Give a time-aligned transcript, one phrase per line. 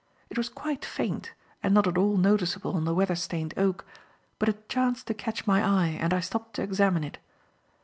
[0.31, 1.31] It was quite faint
[1.61, 3.85] and not at all noticeable on the weather stained oak,
[4.39, 7.19] but it chanced to catch my eye and I stopped to examine it.